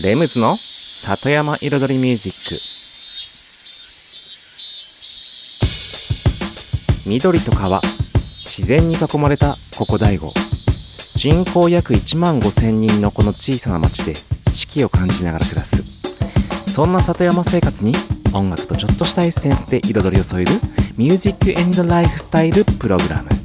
[0.00, 2.32] レムズの里山彩りミュージッ
[7.04, 7.08] ク。
[7.08, 7.80] 緑と川。
[7.80, 10.32] 自然に囲まれたここ大悟。
[11.16, 14.14] 人口約1万5千人のこの小さな町で
[14.52, 15.82] 四季を感じながら暮らす。
[16.70, 17.92] そんな里山生活に
[18.32, 20.52] 音楽とちょっとしたエッセンスで彩りを添える
[20.96, 23.37] ミュージックエンドライフスタイルプログラム。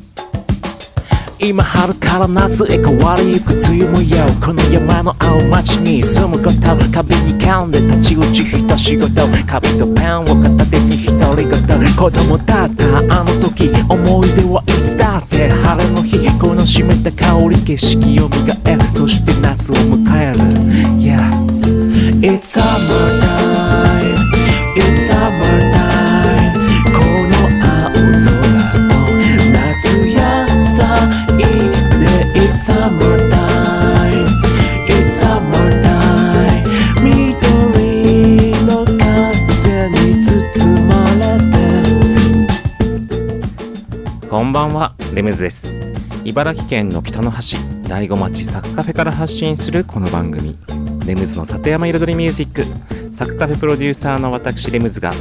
[1.45, 6.61] 今春から夏へ変わりゆく梅雨もよこの山の青町に住むこと
[6.93, 20.39] 壁に噛んで立ち打ち一仕事紙とペンを片手に独り言子供だったあの時思い出はいつだって晴れの日この湿った香り景色を磨えそして夏を迎える。
[21.03, 21.43] Yeah
[22.23, 24.15] It's summertime.
[24.77, 25.82] It's summertime.
[32.43, 34.27] It's summertime.
[34.89, 36.67] It's summertime.
[37.01, 41.39] 緑の風に包まれ
[44.19, 44.27] て。
[44.27, 45.71] こんばんはレメズです。
[46.25, 47.55] 茨城県の北の端
[47.87, 50.57] 大子町サクカフェから発信するこの番組。
[51.05, 52.65] レムズの里山彩りミュージック。
[53.13, 55.13] サクカフェプロデューサーの私レムズが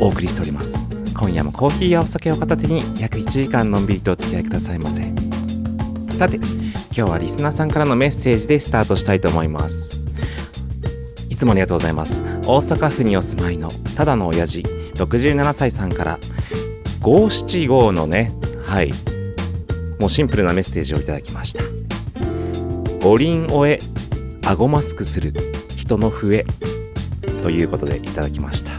[0.00, 0.78] お送りしております。
[1.14, 5.27] 今夜もコーヒーやお酒を片手に約1時間のんびりとお付き合いくださいませ。
[6.18, 6.42] さて今
[6.90, 10.00] 日はリスナーさんからのメッセージでスタートしたいと思います。
[11.30, 12.24] いつもありがとうございます。
[12.44, 14.62] 大阪府にお住まいのただの親父
[14.96, 16.18] 67歳さんから
[17.02, 18.32] 五七五のね
[18.66, 18.92] はい
[20.00, 21.62] もうシンプルなメッセージをいただきました。
[23.00, 23.78] 五輪終え
[24.44, 25.32] 顎マスクする
[25.76, 26.44] 人の笛
[27.44, 28.72] ということでいただきました。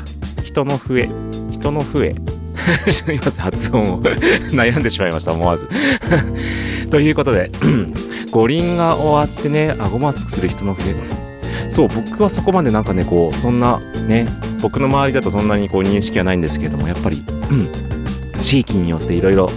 [0.43, 1.07] 人の笛
[1.51, 2.15] 人の笛。
[2.91, 4.01] すみません発音を
[4.51, 5.69] 悩んでしまいました思わず。
[6.89, 7.51] ということで
[8.31, 10.95] 五輪が終わってね顎マスクする人の笛
[11.69, 14.27] そう僕はそこまでなんかねこうそんなね
[14.61, 17.69] 僕の周りだとそんなにこう認識はないんですけれどもやっぱり、うん、
[18.41, 19.49] 地域によっていろいろ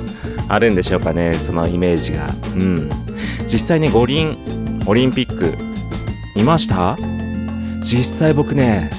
[0.49, 2.29] あるんでしょうかねそのイメージが。
[2.57, 2.91] うん。
[3.47, 4.37] 実際ね五輪
[4.87, 5.57] オリンピック
[6.37, 6.97] 見ました？
[7.83, 8.91] 実際僕ね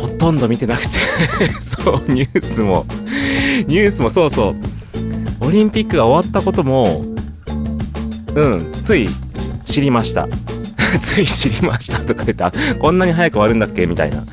[0.00, 0.88] ほとんど見てなくて。
[1.60, 2.86] そうニュースも。
[3.66, 4.56] ニュースもそうそう。
[5.40, 7.04] オリンピックが終わったことも
[8.38, 8.72] うん。
[8.72, 9.08] つい
[9.64, 10.28] 知りました。
[11.02, 14.24] つい知りましたとか言ってあこんなに早く終わるんだっけみたいな。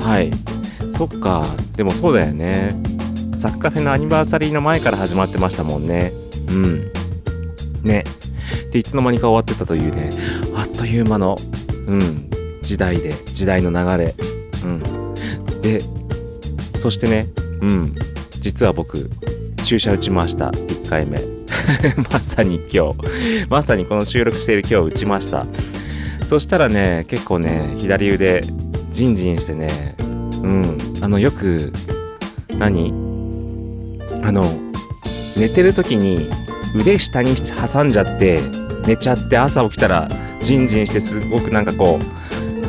[0.00, 0.30] はい。
[0.90, 1.46] そっか。
[1.76, 2.76] でもそうだよね。
[3.34, 6.12] サッカフェのアニバーサリーの前から始まってましたもんね。
[6.48, 6.92] うん。
[7.82, 8.04] ね。
[8.70, 10.10] でいつの間にか終わってたというね。
[10.54, 11.36] あっという間の
[11.86, 12.28] うん。
[12.60, 14.14] 時代で時代の流れ。
[14.64, 15.60] うん。
[15.62, 15.80] で
[16.76, 17.28] そしてね
[17.62, 17.94] うん。
[18.40, 19.10] 実は僕
[19.64, 20.50] 注射打ちました。
[20.50, 21.31] 1回目。
[22.10, 22.98] まさに今日。
[23.48, 25.46] まさにこの収録している今日打ちました。
[26.24, 28.42] そしたらね結構ね左腕
[28.90, 29.94] ジンジンしてね
[30.42, 30.78] うん。
[31.00, 31.72] あのよく
[32.58, 32.92] 何？
[34.22, 34.52] あの
[35.36, 36.30] 寝てる時に
[36.74, 38.40] 腕下に挟んじゃって
[38.86, 40.08] 寝ちゃって朝起きたら
[40.40, 41.98] ジンジンしてすごくなんかこ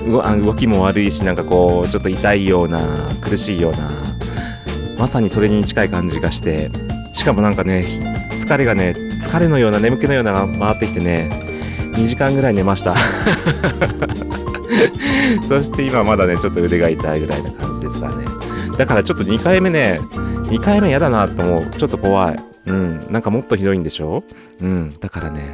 [0.07, 2.79] う動きも悪いしなんかこうちょっと痛いような
[3.21, 3.91] 苦しいような
[4.97, 6.69] まさにそれに近い感じがして
[7.13, 7.85] しかもなんかね
[8.37, 11.29] 疲れがね疲れのような眠気のようなが回ってきてね
[11.93, 12.95] 2時間ぐらい寝ました。
[15.43, 18.25] そして今まだねちょっと腕が痛いぐらいな感じですからね。
[18.77, 19.99] だからちょっと2回目ね
[20.45, 21.77] 2回目嫌だなと思う。
[21.77, 22.39] ちょっと怖い。
[22.65, 23.11] うん。
[23.11, 24.23] なんかもっとひどいんでしょ？
[24.61, 24.89] うん。
[24.99, 25.53] だからね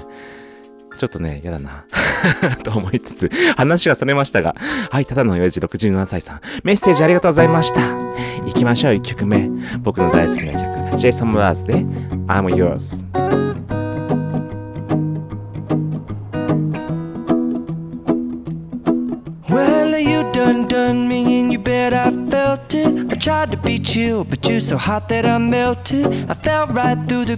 [0.97, 1.85] ちょっとね、嫌だな。
[2.63, 4.53] と思いつつ、話がそれましたが、
[4.89, 7.79] はい、ただの親父67歳さん、メッセージありがとうございました。
[8.45, 9.49] 行きましょう、1曲目。
[9.81, 10.59] 僕の大好きな曲、
[10.97, 11.73] ジェイソン・ムラーズで、
[12.27, 13.05] I'm Yours。
[19.49, 23.11] Well, you done done me and you bet I felt it.
[23.11, 26.29] I tried to be chill, but you're so hot that I melted.
[26.29, 27.37] I fell right through the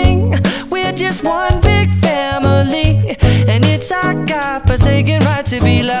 [4.71, 6.00] God-forsaken right to be loved,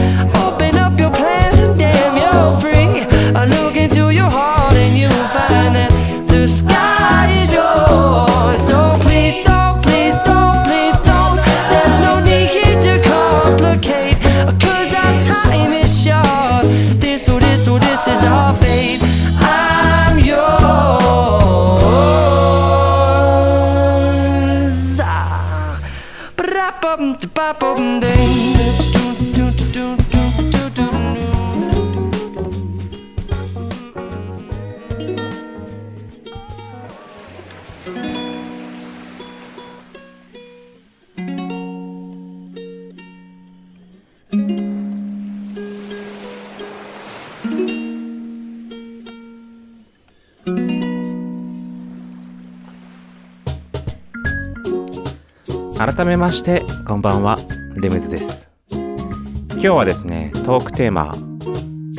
[56.31, 57.37] ましてこんばんは
[57.75, 58.49] レムズです。
[58.69, 61.13] 今日はですねトークテーマ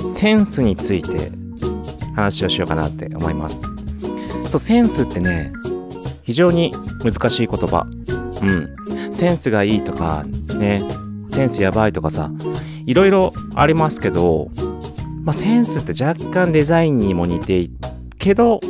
[0.09, 1.31] センスについて
[2.17, 3.61] 話をしようかなって思います。
[4.49, 5.53] そうセンスってね
[6.23, 6.73] 非常に
[7.05, 7.85] 難しい言葉。
[8.41, 9.13] うん。
[9.13, 10.25] センスがいいとか
[10.57, 10.81] ね
[11.29, 12.31] センスやばいとかさ
[12.87, 14.49] いろいろありますけど、
[15.25, 17.71] まあ、センスって若干デザインにも似てい
[18.19, 18.61] けど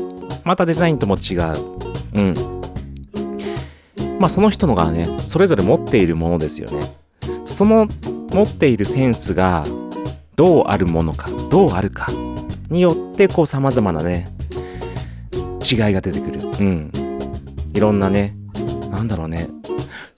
[0.42, 1.54] またデザインとも違う。
[2.14, 2.51] うん。
[4.22, 6.94] まあその人のがねそれぞれ持っているものですよね。
[7.44, 7.88] その
[8.30, 9.64] 持っているセンスが
[10.36, 12.06] どうあるものかどうあるか
[12.70, 14.32] によってこう様々なね
[15.68, 16.40] 違いが出てくる。
[16.40, 16.92] うん。
[17.74, 18.36] いろんなね
[18.92, 19.48] なんだろうね。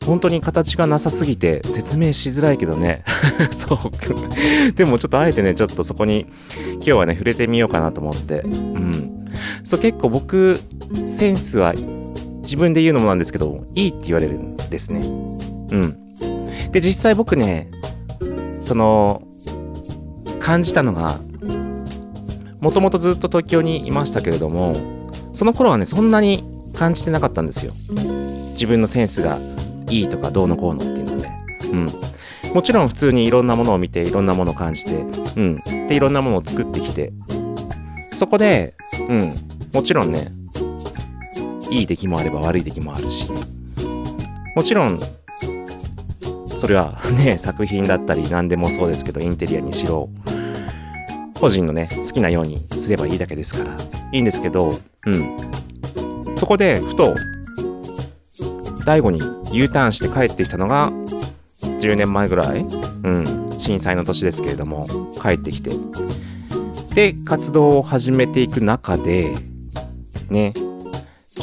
[0.04, 3.04] 本当に形がなさすぎて説明しづらいけどね。
[3.52, 4.73] そう。
[4.75, 6.26] でもちょっとあえてねちょっとそこに
[6.75, 8.40] 今日はね触れてみようかなと思って。
[8.40, 9.26] うん。
[9.64, 10.61] そう結構僕
[11.06, 11.73] センスは
[12.44, 15.00] 自分で言うのもなんですけどいいって言われるんですね。
[15.00, 16.04] うん。
[16.70, 17.70] で実際僕ね
[18.60, 19.22] その
[20.40, 21.18] 感じたのが
[22.60, 24.74] もともとずっと東京にいましたけれども
[25.32, 27.72] その頃はねそんなに感じてなかったんですよ。
[28.52, 29.38] 自分のセンスが
[29.88, 31.30] いいとかどうのこうのっていうので。
[31.72, 31.88] うん。
[32.54, 35.60] もちろん普通にいろんなものを見ていろんなものを感じてうん。
[35.88, 37.12] でいろんなものを作ってきて。
[38.12, 38.74] そこで
[39.08, 39.34] うん。
[39.72, 40.32] もちろんね
[41.71, 43.26] いい出来もあれば悪い出来もあるし。
[44.54, 45.00] もちろん
[46.56, 50.09] それは ね作品だったり何でもそうですけどインテリアにしろ
[51.35, 53.76] 個人のね好きなようにすればいいだけですから
[54.12, 55.37] いいんですけどうん。
[56.37, 57.14] そこでふと
[58.85, 59.21] 大悟に
[59.52, 60.92] U ターンして帰ってきたのが
[61.62, 64.87] 10年前ぐらいうん震災の年ですけれども
[65.21, 65.71] 帰ってきて。
[66.94, 69.35] で活動を始めていく中で
[70.30, 70.54] ね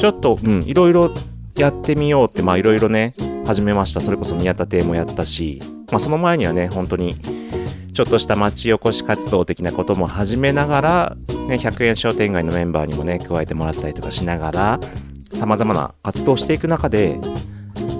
[0.02, 1.12] ちょっとうんいろいろ
[1.54, 3.14] やってみようってまあいろいろね
[3.46, 4.00] 始めました。
[4.00, 7.14] それこそ宮田亭もやったしまあその前にはね本当に
[7.94, 11.16] ちょっとした町おこし活動的なことも始めながら、
[11.46, 14.80] ね、100円商店街のメンバーにもね加えてもらったりとかしながら
[15.34, 17.20] さまざまな活動していく中で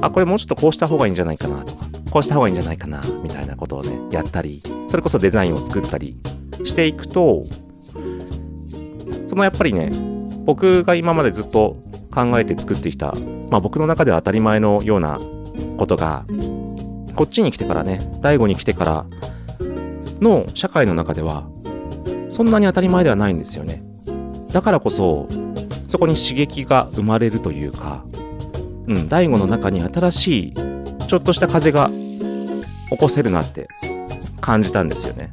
[0.00, 6.16] あこれもうちょっとこうした方がいいんじゃないかなとかこうした方がいいんじゃないかなみたいなことをねやったりそれこそデザインを作ったり
[6.64, 7.44] していくと
[9.28, 9.92] そのやっぱりね
[10.44, 11.76] 僕が今までずっと
[12.12, 13.14] 考えて作ってきた、
[13.50, 15.18] まあ、僕の中では当たり前のような
[15.78, 16.24] ことが
[17.14, 19.06] こっちに来てからね大悟に来てから
[20.20, 21.48] の社会の中では
[22.28, 23.82] そんなに当たり前ではないんですよね。
[24.52, 25.28] だからこそ
[25.86, 28.04] そこに刺激が生まれるというか
[28.86, 30.54] うん大悟の中に新しい
[31.08, 31.90] ちょっとした風が
[32.90, 33.68] 起こせるなって
[34.40, 35.32] 感じたんですよね。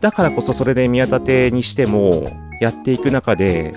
[0.00, 2.24] だからこそそれで宮立にしても
[2.60, 3.74] やっていく中で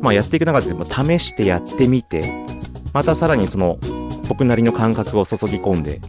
[0.00, 2.46] まあやっていく中でも試してやってみて
[2.92, 3.78] またさらにその
[4.28, 6.00] 僕なりの感覚を注ぎ込んで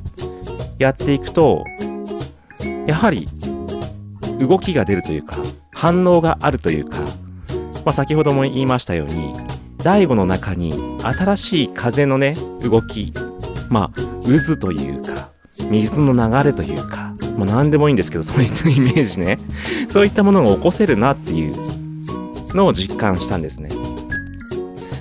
[0.78, 1.64] やっていくと
[2.86, 3.28] やはり
[4.40, 5.38] 動きが出るというか
[5.74, 7.00] 反応があるというか、
[7.86, 9.34] まあ、先ほども言いましたように
[9.78, 13.14] 大悟の中に新しい風のね動き
[13.70, 15.30] まあ渦というか
[15.70, 19.38] 水の流れというか、まあ、何でもいいんですけどそういったイメージね。
[19.90, 21.56] そういったものが起こせるなっていう
[22.54, 23.70] のを実感したんですね。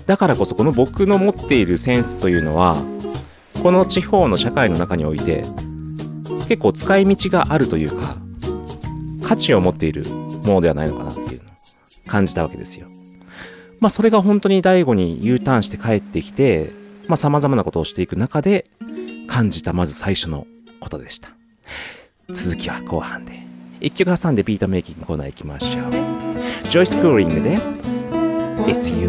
[0.06, 2.76] だからこそこの僕の持っているセンスというのは
[3.62, 5.44] この地方の社会の中において
[6.48, 8.16] 結構使い道があるというか
[9.22, 11.52] 価値を持っているものではないのかなっていうのを
[12.06, 12.88] 感じたわけですよ。
[13.80, 16.70] まあそれが本当に大悟に U ターンして帰ってきて
[17.06, 18.70] まあ様々なことをしていく中で
[19.26, 20.46] 感じたまず最初の
[20.80, 21.30] ことでした。
[22.32, 23.46] 続きは後半で。
[23.80, 26.27] 一曲挟んでビートメイキングコーナー行きましょう。
[26.70, 27.56] ジョイス・クーリングで
[28.70, 29.08] It's You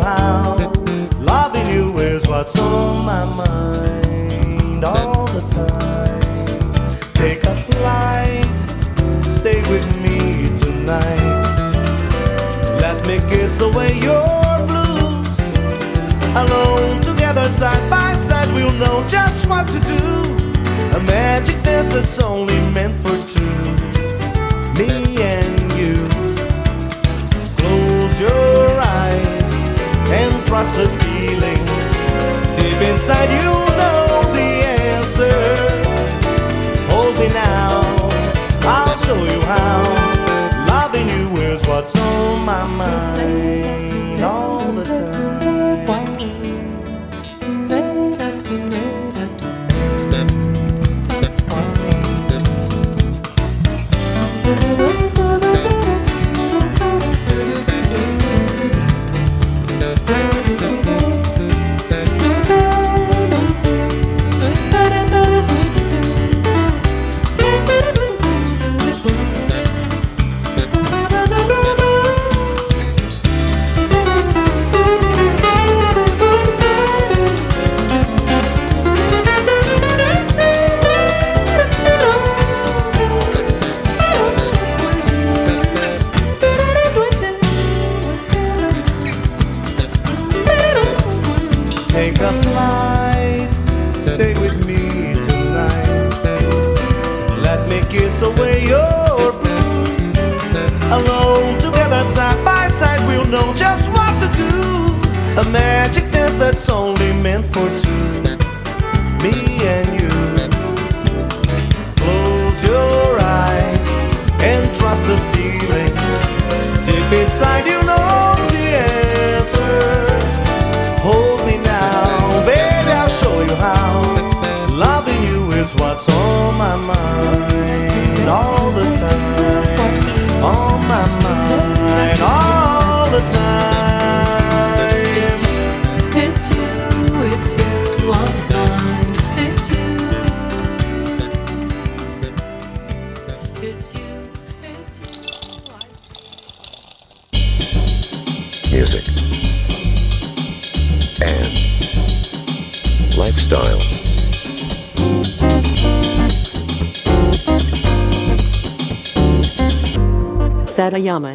[0.00, 0.72] how.
[1.20, 6.20] Loving you is what's on my mind all the time.
[7.14, 8.58] Take a flight,
[9.22, 10.18] stay with me
[10.56, 11.42] tonight.
[12.80, 15.38] Let me kiss away your blues.
[16.36, 20.02] Alone together, side by side, we'll know just what to do.
[20.96, 22.94] A magic dance that's only meant
[33.04, 34.48] inside, you know the
[34.80, 35.36] answer.
[36.88, 37.82] Hold me now,
[38.62, 39.82] I'll show you how.
[40.68, 44.63] Loving you is what's on my mind all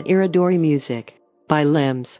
[0.10, 1.14] Iridori Music
[1.48, 2.20] by Limbs.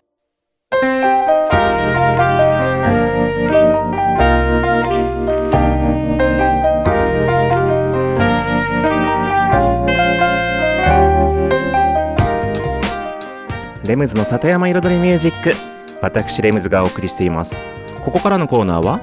[13.84, 15.56] レムズの里山彩りミュージック
[16.00, 17.66] 私レムズがお送りしています
[18.04, 19.02] ここからのコーナーは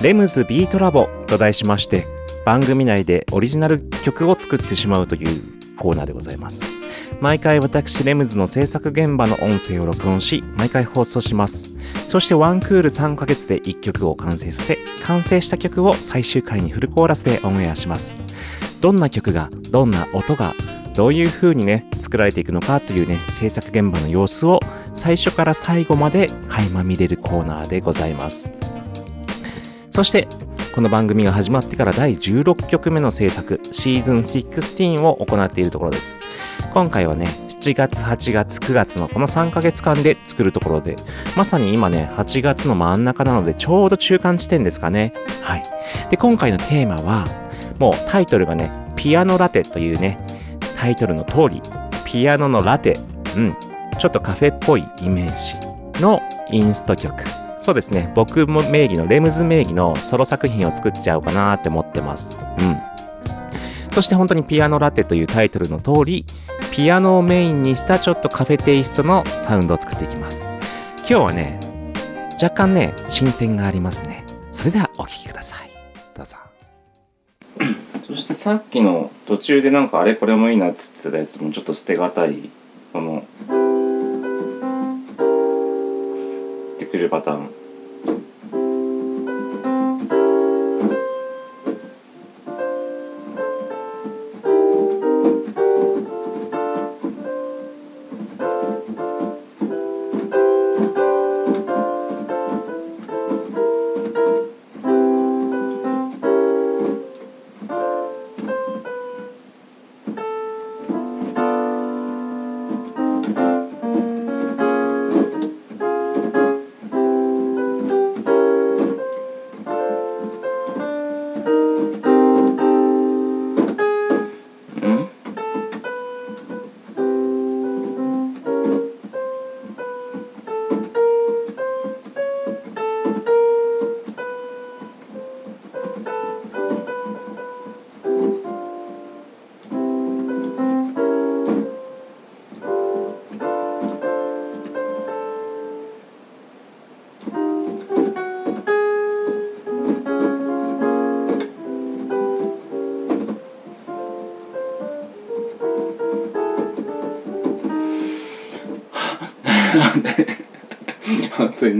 [0.00, 2.06] レムズビートラボと題しまして
[2.46, 5.51] 番組内でオリジナル曲を作ってしまうという
[5.82, 6.62] コーナーでございます。
[7.20, 11.74] 毎回私レムズの制作現場の音声を録音し毎回放送します。
[12.06, 18.14] そしてワンクール3ヶ月で1曲を完成させ完成した曲を最終回にフルコーラスでオンエアします。
[18.80, 20.54] どんな曲がどんな音が
[20.94, 24.60] どういう風にね作られていくのかというね制作現場の様子を
[24.92, 28.52] 最初から最後まで垣間見れるコーナーでございます。
[29.90, 30.28] そして
[30.74, 36.18] この番組が始まってから第16曲目の制作シーズン16を行っているところです。
[36.72, 40.96] 今回はね7月8月9月のこの3ヶ月間で作るところで
[41.36, 45.12] まさに今ね8月の真ん中なのでちょうど中間地点ですかね。
[45.42, 45.62] はい。
[46.08, 47.26] で今回のテーマは
[47.78, 50.24] もうタイトルがねピアノラテというね
[50.78, 51.60] タイトルの通り
[52.06, 52.96] ピアノのラテ。
[53.36, 53.56] うん。
[53.98, 57.41] ちょっとカフェっぽいイメージのインスト曲。
[57.62, 58.10] そうですね。
[58.16, 62.36] 僕も名義のレムズ名義のソロ作品を作っちゃおうかなって思ってます。
[62.58, 62.76] うん。
[63.88, 66.26] そして本当にピアノラテというタイトルの通り
[66.72, 70.48] ピアノをメインにしたちょっとカフェテイストのサウンドを作っていきます。
[70.98, 71.60] 今日はね
[72.42, 74.24] 若干ね進展がありますね。
[74.50, 75.70] それではお聴きください。
[76.14, 76.38] どうぞ。
[78.08, 82.50] そしてさっきの途中でなんかあれこれもいいなっつってたやつもちょっと捨てがたい。
[82.92, 83.22] この
[86.72, 87.61] ってくるパターン。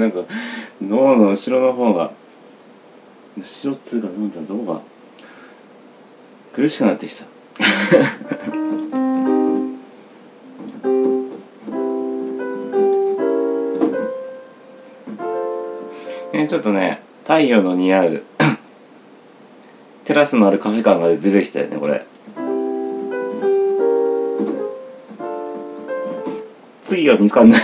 [0.02, 0.24] なんか
[0.80, 2.10] 脳の後ろの方が
[3.38, 4.80] 後ろっつうかなんだどうが
[6.52, 7.24] 苦しくなってきた。
[16.32, 18.22] ねちょっとね太陽の似合う
[20.04, 22.04] テラスのあるカフェ感が出てきたよねこれ。
[26.84, 27.62] 次は見つかんない。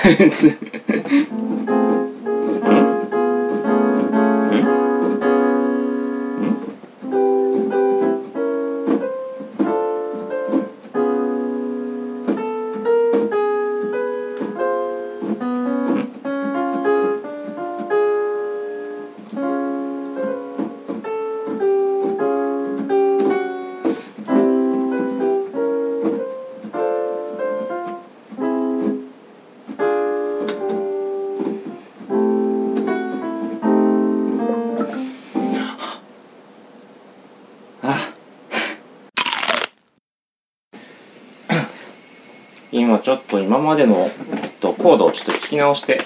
[42.98, 44.10] 今ちょっと今までの、
[44.42, 46.00] えっと、コードをちょっと聞き直して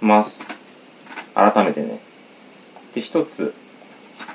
[0.00, 0.44] ます。
[1.34, 1.98] 改めてね。
[2.94, 3.52] で一つ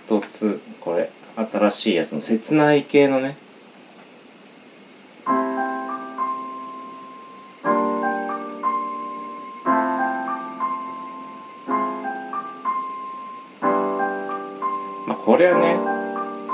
[0.05, 3.35] 一つこれ新しいやつの切ない系のね。
[15.07, 15.59] まあこれは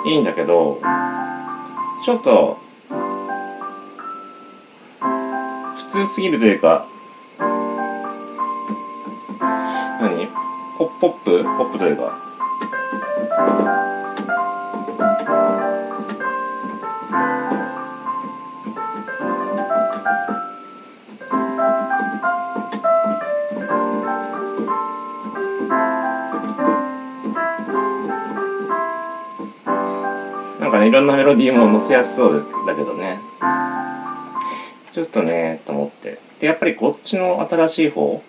[0.06, 0.80] ねいいんだけど
[2.06, 2.61] ちょっと
[6.06, 6.86] 通すぎるというか
[10.02, 10.28] 何？
[10.80, 11.44] ポッポップ？
[11.44, 12.18] ポップというか。
[30.60, 32.42] なんかねいろんなメロディーも載せやすそうで。
[32.42, 32.61] す
[36.82, 38.24] こっちの新しい方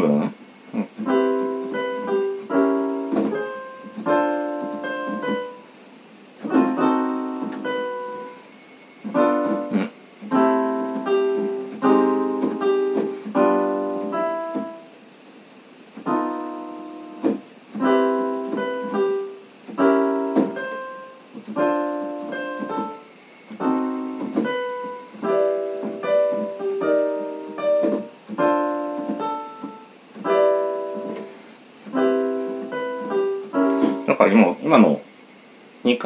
[0.00, 1.35] 続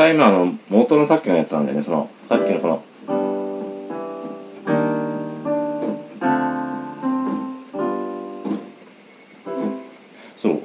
[0.01, 1.83] 回目はあの元のさっきのやつなんだよね。
[1.83, 2.83] そのさっきのこの。
[10.39, 10.63] そう。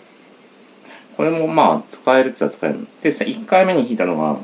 [1.17, 2.79] これもまあ使えるっちゃ使える。
[3.03, 4.37] でさ1回目に弾いたのが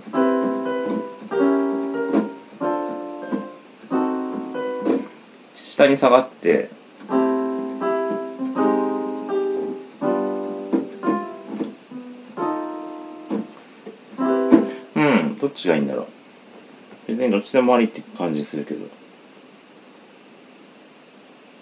[5.55, 6.67] 下に下がって
[15.61, 16.05] ちがいいんだろう？
[17.07, 18.85] 別にどっちでもありって感じするけど。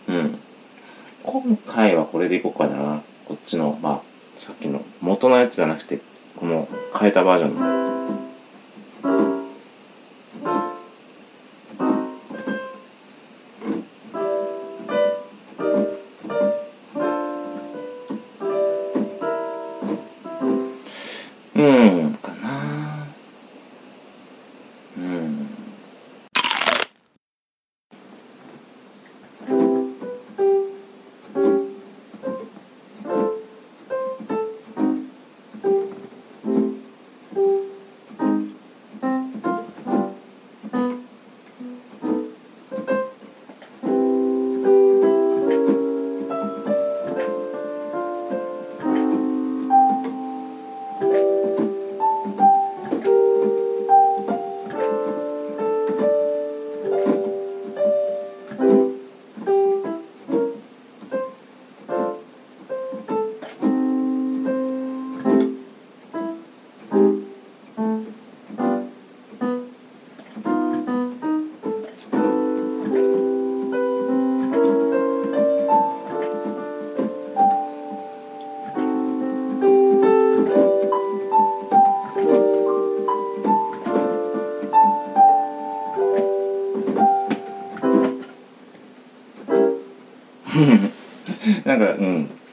[0.09, 0.37] うん。
[1.23, 3.01] 今回はこれでいこうかな。
[3.27, 4.01] こっちのまあ
[4.37, 5.99] さっきの元のやつじゃなくて
[6.39, 6.67] この
[6.99, 7.78] 変えたバージョンの。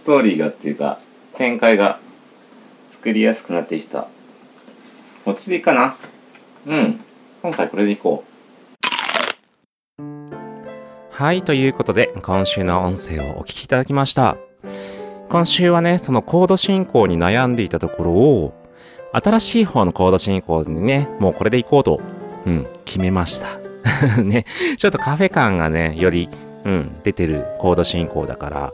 [0.07, 1.01] トーリーがっていうか
[1.37, 1.99] 展開が
[2.91, 4.07] 作りやすくなってきた。
[5.25, 5.97] こっちでいいかな。
[6.67, 7.01] うん。
[7.43, 8.25] 今回これでいこ
[10.01, 10.03] う。
[11.11, 14.37] はいということで今週の音声をお聞きいただきました。
[15.29, 18.55] 今週はねそのコード進行に悩んでいたところを
[19.13, 22.01] 新しい方のコード進行にねもうこれでいこうと
[22.47, 23.59] うん決めました。
[24.23, 24.45] ね、
[24.79, 26.29] ちょっとカフェ感がね、より、
[26.65, 28.73] うん、出てるコード進行だから、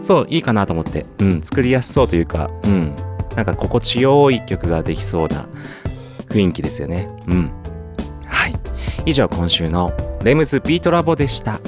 [0.00, 2.94] そう、いいかなと思って、うん、作りやすそうというか、うん、
[3.36, 5.46] なんか心地よい曲ができそうな
[6.28, 7.08] 雰囲気ですよね。
[7.28, 7.50] うん。
[8.26, 8.54] はい。
[9.06, 11.60] 以上、今週のレムズビートラボでした。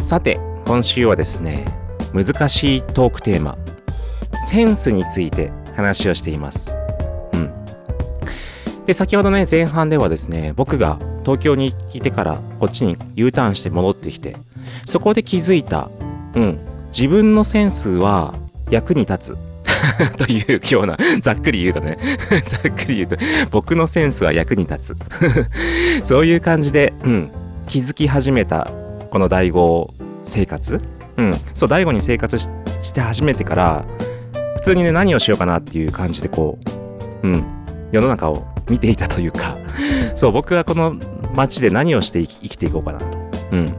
[0.00, 1.64] さて、今週はですね、
[2.12, 3.58] 難しいトークテーマ、
[4.46, 6.74] センスについて話をしています。
[7.34, 7.50] うん。
[8.86, 14.36] で、先ほどね、前半ではですね、僕が東京にいてからこっちに U ターンして戻ってきて、
[14.86, 15.90] そこで気づいた、
[16.34, 16.58] うん、
[16.88, 18.34] 自分のセンスは
[18.70, 19.38] 役に立つ。
[20.18, 21.98] というような、ざっくり言うとね、
[22.44, 23.16] ざっくり言うと、
[23.50, 24.96] 僕のセンスは役に立つ。
[26.04, 27.30] そういう感じで、うん、
[27.66, 28.70] 気づき始めた、
[29.10, 29.92] この第五
[30.24, 30.80] 生活？
[31.16, 32.50] うん、そう、第五に生活し
[32.92, 33.84] て始めてから、
[34.56, 36.58] 普通にね、何をしようかなっていう感じでこ
[37.22, 37.44] う、うん、
[37.92, 39.56] 世の中を見ていたというか、
[40.14, 40.96] そう、僕はこの
[41.34, 43.06] 街で何をして生き生きていこうかなと、
[43.52, 43.74] うん、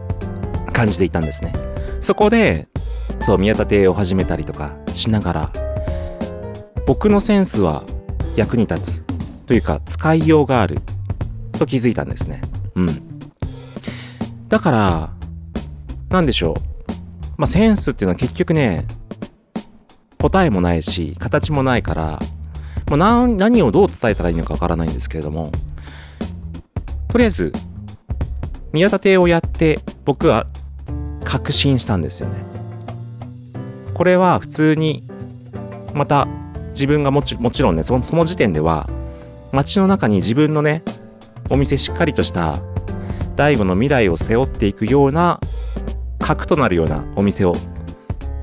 [0.71, 1.53] 感じていたんですね。
[1.99, 2.67] そこで、
[3.19, 5.51] そう、宮立てを始めたりとかしながら、
[6.85, 7.83] 僕のセンスは
[8.35, 9.03] 役に立つ
[9.45, 10.79] というか、使いようがある
[11.57, 12.41] と気づいたんですね。
[12.75, 12.87] うん。
[14.47, 15.09] だから、
[16.09, 16.53] なんでしょう。
[17.37, 18.85] まあ、センスっていうのは結局ね、
[20.19, 22.19] 答えもないし、形もないから、
[22.89, 25.51] もう何何をどう伝えたらいいのかわからないんですけれども、
[27.07, 27.53] とりあえず、
[28.73, 30.47] 宮立てをやって僕は
[31.23, 32.48] 確信したんですよね。
[33.99, 35.03] これは普通に、
[35.93, 36.25] また
[36.69, 38.89] 自分がもちもちろんねその、時点では、
[39.51, 40.83] 街の中に自分のね、
[41.49, 42.59] お店しっかりとした、
[43.35, 45.41] 大悟の未来を背負っていくような、
[46.17, 47.53] 核となるようなお店を、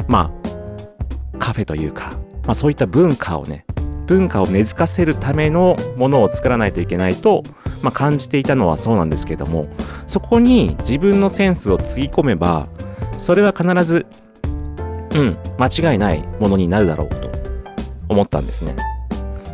[0.07, 0.31] ま
[1.35, 2.13] あ、カフェというか、
[2.45, 3.65] まあそういった文化をね、
[4.07, 7.43] 文化を根付かせるためのものを作らないといけないと、
[7.83, 9.69] まあ、感じていたのはそうなんですけども、
[10.05, 12.69] そこに自分のセンスをつぎ込めば、
[13.17, 14.05] それは必ず、
[15.17, 17.31] うん、間違いないものになるだろうと
[18.09, 18.77] 思ったんですね。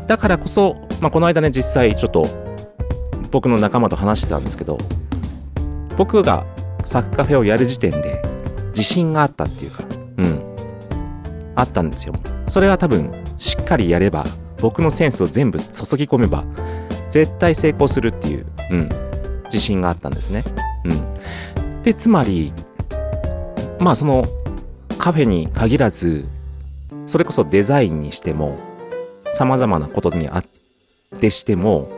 [0.07, 2.27] だからこそ、まあ、この間ね、実際ちょっと
[3.31, 4.79] 僕の仲間と話してたんですけど、
[5.97, 6.45] 僕が
[6.85, 8.23] サクカフェをやる時点で
[8.69, 9.85] 自信があったっていうか、
[10.19, 12.15] うん、あったんですよ。
[12.49, 14.25] それは多分、しっかりやれば、
[14.59, 15.65] 僕のセンスを全部注
[15.97, 16.45] ぎ込めば、
[17.09, 18.89] 絶対成功するっていう、うん、
[19.45, 20.43] 自信があったんですね。
[20.85, 21.83] うん。
[21.83, 22.53] で、つまり、
[23.79, 24.25] まあその
[25.03, 26.27] カフェに限らず、
[27.09, 28.57] それこそデザインにしても、
[29.33, 30.45] 様々なことにあっ
[31.19, 31.91] てしても、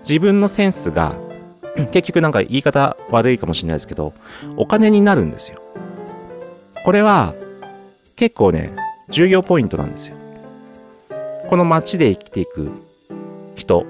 [0.00, 1.14] 自分のセンスが、
[1.92, 4.14] 結局なんか言い方悪いかもしれないですけど、
[4.56, 5.62] お金になるんですよ。
[6.84, 7.34] これは、
[8.16, 8.74] 結構ね、
[9.08, 10.16] 重要ポイントなんですよ。
[11.48, 12.72] この街で生きていく
[13.54, 13.86] 人、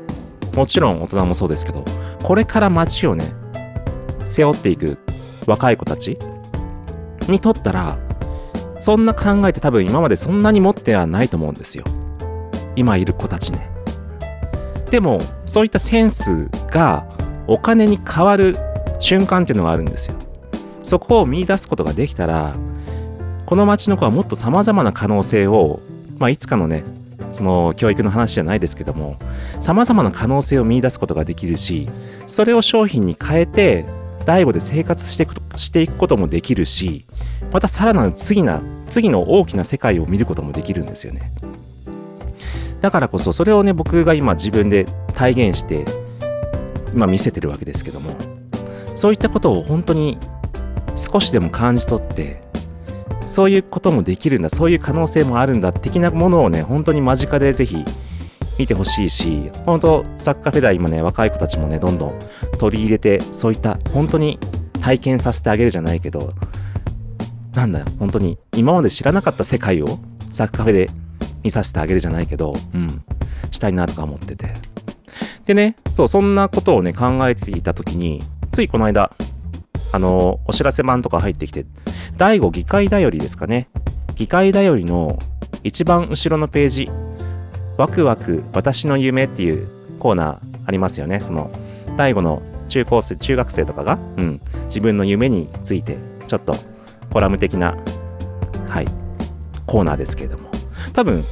[0.54, 1.82] もちろん大人もそうですけど、
[2.22, 3.32] これから街をね、
[4.26, 4.98] 背負っていく
[5.46, 6.18] 若い子たち
[7.30, 7.98] にとったら、
[8.78, 11.84] そんな考えって多分今までそんなに持ってはないと思うんですよ。
[12.76, 13.70] 今いる子たちね。
[14.90, 17.06] でも、そういったセンスが
[17.46, 18.56] お金に変わる
[19.00, 20.16] 瞬間っていうのがあるんですよ。
[20.82, 22.54] そこを見出すことができたら、
[23.46, 25.80] この街の子はもっと様々な可能性を、
[26.18, 26.84] まあ、いつかのね、
[27.30, 29.16] その教育の話じゃないですけども、
[29.60, 31.88] 様々な可能性を見出すことができるし、
[32.26, 33.84] それを商品に変えて、
[34.24, 37.04] 第五で生活していくしていくこともできるし、
[37.53, 41.33] またさらなる次な、次の大きな世界を見ることもできるんですよね。
[42.81, 45.85] だからこそ、それをね、僕が今自分で体現して、
[46.94, 48.11] 今見せてるわけですけども、
[48.94, 50.18] そういったことを本当に
[50.96, 52.40] 少しでも感じ取って、
[53.29, 57.85] そういうこともできるんだ、そういう可能性もあるんだ、的なものをね、本当に間近でぜひ
[58.59, 62.18] 見てほしいし、本当、サッカーフェダー今ね、若い子たちもね、どんどん
[62.59, 64.38] 取り入れて、そういった本当に
[64.81, 66.33] 体験させてあげるじゃないけど、
[67.57, 69.99] なんだよ、本当に今まで知らなかった世界を
[70.31, 70.90] サッカーフェで
[71.42, 73.03] 見させてあげるじゃないけど、うん、
[73.51, 74.53] したいなとか思ってて。
[75.47, 79.11] でね、そう、そんなことをね、考えていたときに、ついこの間、
[79.92, 81.64] あの、お知らせ版とか入ってきて、
[82.19, 83.69] 第5議会だよりですかね。
[84.16, 85.19] 議会だよりの
[85.62, 86.90] 一番後ろのページ、
[87.79, 89.66] ワクワク私の夢っていう
[89.99, 91.21] コーナーありますよね。
[91.21, 91.51] その、
[91.97, 96.55] 第5の中高生、中学生とかが、うん、自分の夢について、ちょっと
[97.11, 97.77] コラム的な、
[98.69, 98.87] はい、
[99.66, 100.51] コーナーですけれども。
[100.92, 101.23] 多分、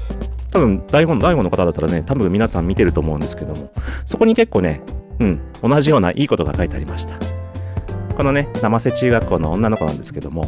[0.51, 3.71] 多分、第5の、第5の方だったらね、多分皆さん見てると思うんですけども、
[4.05, 4.81] そこに結構ね、
[5.21, 7.17] うん、同じようないいことが書いてありました。
[8.17, 10.45] このね、生瀬中学校の女の子なんですけども、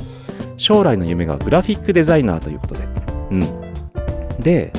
[0.57, 2.89] 将来の夢がグラフィックデザイナーということで。
[3.31, 3.43] うん。
[4.41, 4.73] で、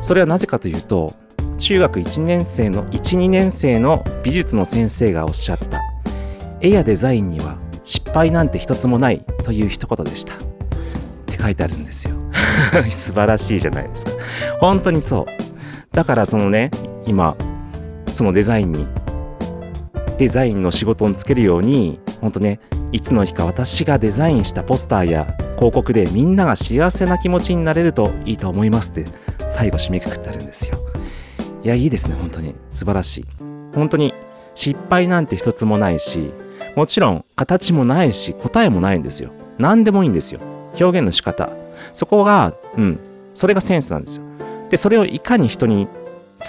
[0.00, 1.12] それはなぜかというと、
[1.58, 5.80] 中学1年生の12年生の美術の先生がおっしゃった
[6.60, 10.34] 絵やデザインには失敗なんて一つもないという一言でした。
[10.34, 10.36] っ
[11.26, 12.14] て書いてあるんですよ。
[12.90, 14.12] 素晴らしいじゃないですか。
[14.60, 15.26] 本当にそう。
[15.92, 16.70] だからそのね
[17.06, 17.36] 今
[18.12, 18.86] そのデザインに
[20.18, 22.60] デザインの仕事につけるように本当ね
[22.92, 29.04] いつの日か私がデザインしたポスターや広告でみんなが幸せな気持ちになれるといいと思いますって
[29.48, 30.76] 最後締めくくってあるんですよ。
[31.62, 32.54] いやいいですね本当に。
[32.70, 33.24] 素晴らしい。
[33.74, 34.12] 本当に
[34.54, 36.32] 失敗なんて一つもないし
[36.76, 40.40] もちろん形もないし答えもないんですよ何でもいいんですよ
[40.80, 41.50] 表現の仕方
[41.92, 42.98] そこがうん
[43.34, 44.24] それがセンスなんですよ
[44.70, 45.88] でそれをいかに人に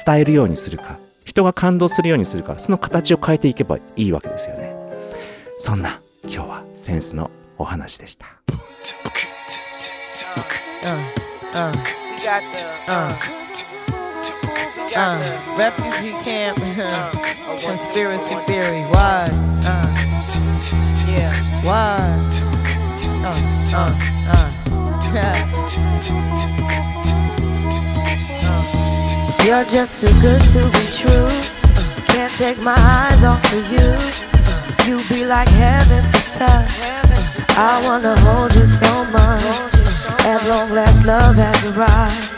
[0.06, 4.76] 伝えるようにするか人が感動するようにするかその形を変えていけばいいわけですよね
[5.60, 8.28] そんな今日はセンスのお話でした
[11.56, 11.72] Uh,
[12.88, 13.43] uh,
[14.96, 16.58] uh, refugee camp,
[17.66, 18.84] conspiracy theory.
[18.84, 19.28] Why?
[19.66, 19.88] Uh,
[21.08, 21.32] yeah.
[21.64, 21.98] Why?
[23.24, 23.34] Uh,
[23.74, 23.94] uh,
[24.30, 24.64] uh.
[29.46, 31.30] You're just too good to be true.
[32.06, 33.98] Can't take my eyes off of you.
[34.88, 36.94] You be like heaven to touch.
[37.58, 39.74] I wanna hold you so much.
[40.26, 42.33] At long last, love has arrived.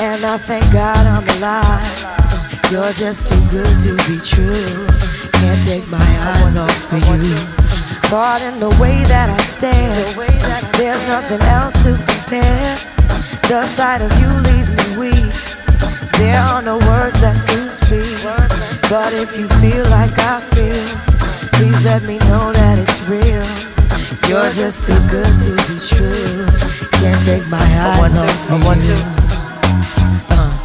[0.00, 2.70] And I thank God I'm alive.
[2.70, 4.86] You're just too good to be true.
[5.40, 7.34] Can't take my eyes off of you.
[8.08, 10.06] Caught in the way that I stare.
[10.78, 12.76] There's nothing else to compare.
[13.48, 15.34] The sight of you leaves me weak.
[16.18, 18.22] There are no words left to speak.
[18.88, 20.86] But if you feel like I feel,
[21.58, 23.46] please let me know that it's real.
[24.30, 26.46] You're just too good to be true.
[27.00, 29.17] Can't take my eyes off of you
[29.96, 30.57] uh.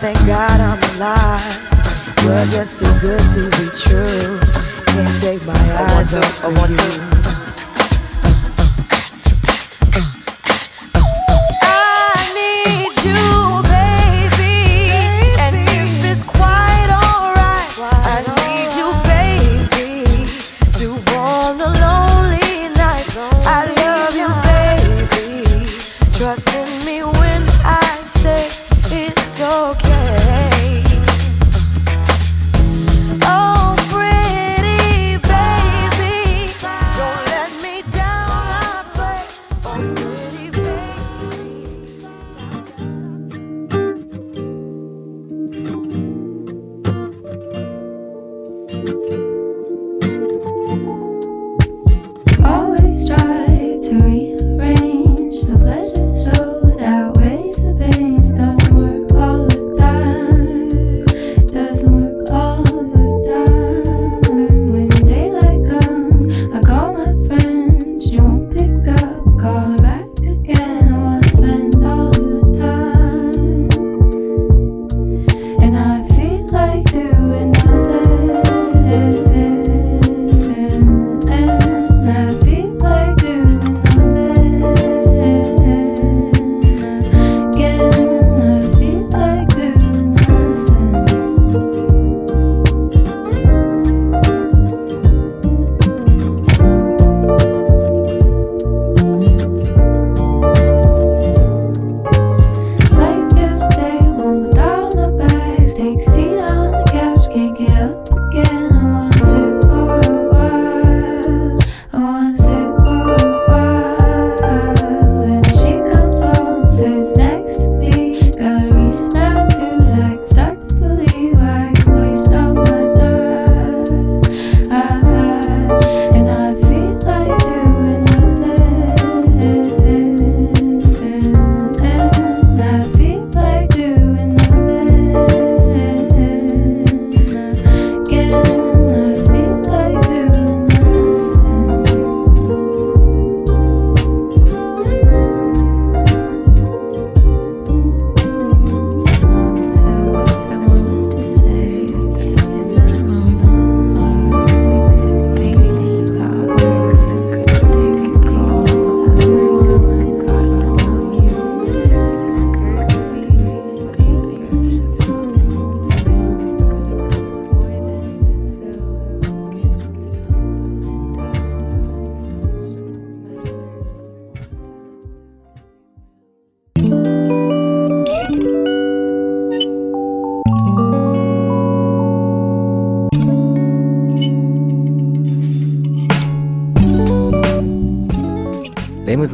[0.00, 2.24] Thank God I'm alive.
[2.24, 4.40] You're just too good to be true.
[4.86, 5.54] Can't take my
[5.96, 7.13] eyes off of you.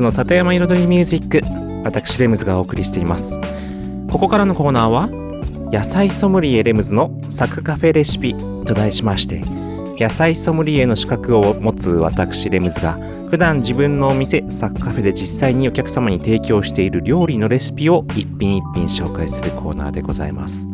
[0.00, 1.42] ズの里山彩りミュージック
[1.84, 3.38] 私レムズがお送りしています。
[4.10, 5.08] ここからのコーナーは
[5.72, 8.34] 野菜ソムリエレムズのサクカフェレシピ
[8.64, 9.42] と題しまして
[10.00, 12.94] 野菜ソムリエの資格を持つ私レムズが
[13.30, 20.66] 普段自分のお店サクカフェで実際にお客様に提供している料理のレシピを一品一品紹介するコーナーでございます。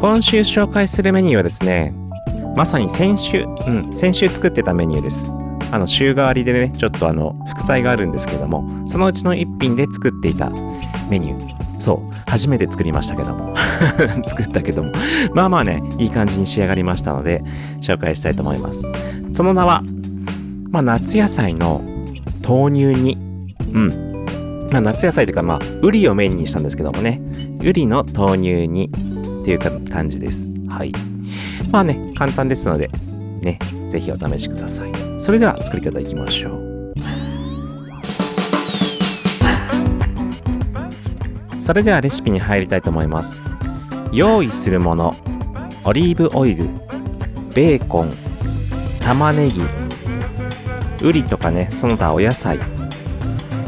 [0.00, 1.94] 今週紹介するメニューはですね
[2.56, 5.37] まさに先週、うん、先週作ってたメニューです。
[5.70, 10.50] あの週替わりでねちょっとあの副菜があるんですけどもそのうちの一品で作っていた
[11.08, 11.58] メニュー。
[11.80, 13.54] そう初めて作りましたけども。
[14.24, 14.92] 作ったけども。
[15.34, 17.42] まあまあねいい感じに仕上がりましたので
[17.80, 18.88] 紹介したいと思います。
[19.32, 19.82] その名は
[20.70, 21.82] まあ夏野菜の
[22.46, 23.16] 豆乳煮。
[23.72, 24.24] うん。
[24.72, 27.20] まあ夏野菜というかまあウリをメインにしたんですけどもね。
[27.62, 28.90] ウリの豆乳煮。
[29.40, 30.46] っていうか感じです。
[30.68, 30.92] はい。
[31.70, 32.90] まあね簡単ですので
[33.40, 33.58] ね
[33.90, 35.07] ぜひお試しください。
[35.18, 36.68] それでは作り方いきましょう。
[41.60, 43.42] それではレシピに入りたいと思います。
[44.12, 45.12] 用意するもの
[45.84, 46.66] オリーブオイル
[47.54, 48.10] ベーコン
[49.00, 49.60] 玉ねぎ
[51.02, 52.58] ウリとかねその他お野菜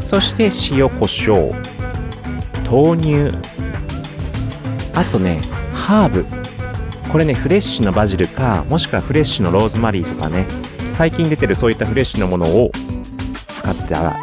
[0.01, 1.53] そして塩コショウ
[2.67, 3.37] 豆乳
[4.93, 5.41] あとね
[5.73, 6.25] ハーブ。
[7.11, 10.47] これねフレッシュのバジルかもしくはフレッシュのローズマリーとかね。
[10.91, 12.71] 最近出てるそういったフレッシュなものを
[13.55, 14.15] 使ったら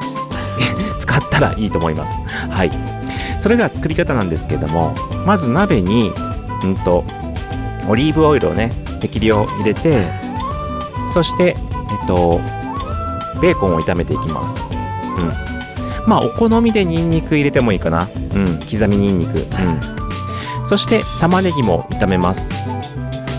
[0.99, 2.21] 使ったらいいと思います。
[2.51, 2.71] はい。
[3.39, 4.95] それでは作り方なんですけども
[5.25, 6.12] まず鍋に
[6.64, 7.05] うんと
[7.89, 10.07] オリーブオイルをね適量入れて
[11.09, 11.57] そして
[12.01, 12.41] えっと
[13.41, 14.64] ベーコンを炒めていきます。
[15.16, 15.33] うん。
[16.07, 18.09] まあお好みでニンニク入れてもいいかな。
[18.35, 18.59] うん。
[18.71, 19.39] 刻みニンニク。
[19.39, 19.47] うん。
[20.66, 22.53] そして玉ねぎも炒めます。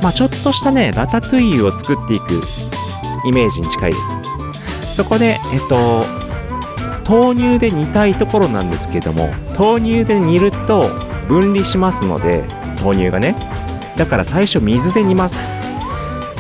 [0.02, 2.42] まあちょっとしたねラタトゥイユを作っていく
[3.26, 4.96] イメージに近いです。
[4.96, 6.06] そこでえっと
[7.10, 10.90] 豆乳で煮たいところなんですけども豆乳で煮ると
[11.28, 12.44] 分離しますので
[12.84, 13.36] 豆乳がね。
[13.96, 15.42] だから最初水で煮ます。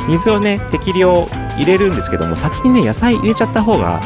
[0.07, 1.27] 水をね適量
[1.57, 4.01] 入れるんですけども先にね野菜入れちゃった方が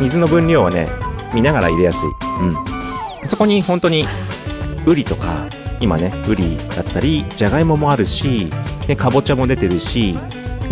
[0.00, 0.88] 水の分量はね
[1.34, 2.08] 見ながら入れやすい、
[2.42, 4.06] うん、そこに本当に
[4.86, 5.48] ウリとか
[5.80, 8.48] 今ねウリだったりじゃがいももあるし
[8.86, 10.16] でかぼちゃも出てるし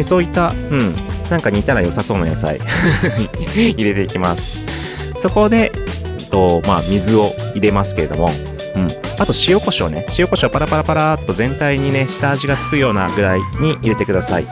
[0.02, 1.15] そういったうん。
[1.30, 2.58] なんか煮たら良さそうな野菜。
[3.54, 4.64] 入れていきます。
[5.16, 5.72] そこで
[6.30, 8.30] とまあ水を入れますけれども
[8.76, 8.84] うん、
[9.18, 10.06] あと塩コショウね。
[10.18, 14.46] 塩コショウパラパラパラっと全体にね下味がつくようなぐらいに入れてください。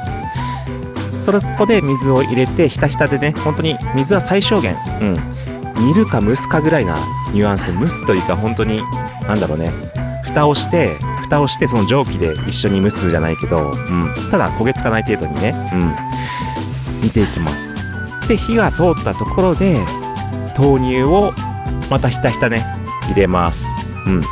[1.16, 4.76] そこで水を入れてひたひたでね本当に水は最小限。
[5.00, 5.16] うん。
[5.86, 6.96] 煮るか蒸すかぐらいな
[7.32, 7.72] ニュアンス。
[7.72, 8.80] 蒸すというか本当に
[9.28, 9.70] なんだろうね。
[10.22, 15.94] 蓋をして蓋をしてその蒸気で一緒に蒸すじゃないけど、うん、ただ焦げつかない程度にね、うん、
[17.04, 17.74] 煮ていきます。
[18.26, 19.78] で火が通ったところで
[20.56, 21.32] 豆乳を
[21.90, 22.64] またひたひたね
[23.02, 23.66] 入れます。
[24.06, 24.22] うん。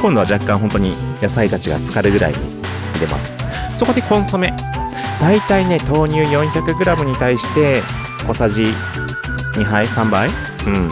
[0.00, 2.38] 今度は若干本当に野菜たちが浸かるぐらいに
[2.94, 3.34] 入れます。
[3.76, 4.52] そこでコンソメ。
[5.20, 7.82] だいたいね豆乳 400g に対して
[8.26, 8.62] 小さじ
[9.54, 10.30] 2杯3杯。
[10.66, 10.90] うん。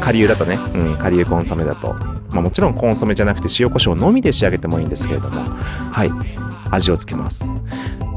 [0.00, 1.94] 顆粒だとね、うん、顆粒コンソメだと、
[2.32, 5.42] まあ、もちろんコンソメじゃなくて塩コショウのみで仕上げてもいいんですけれども。
[5.92, 6.10] はい。
[6.70, 7.46] 味をつけます。